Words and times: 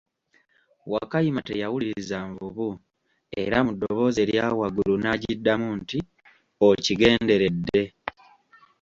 Wakayima 0.91 1.41
teyawuliriza 1.47 2.17
nvubu, 2.29 2.67
era 3.43 3.57
mu 3.65 3.71
ddoboozi 3.75 4.19
erya 4.25 4.45
waggulu 4.59 4.95
naagiddamu 4.99 5.67
nti, 5.79 5.99
okigenderedde! 6.67 7.81